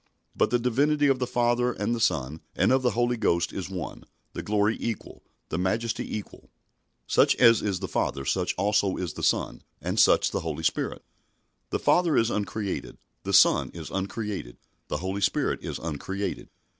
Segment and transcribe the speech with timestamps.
[0.35, 3.69] But the divinity of the Father and the Son and of the Holy Ghost is
[3.69, 6.49] one, the glory equal, the majesty equal.
[7.05, 11.03] Such as is the Father, such also is the Son, and such the Holy Spirit.
[11.69, 16.49] The Father is uncreated, the Son is uncreated, the Holy Spirit is uncreated.